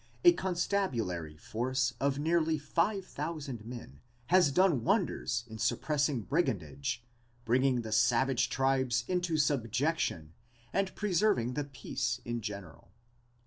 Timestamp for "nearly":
2.17-2.57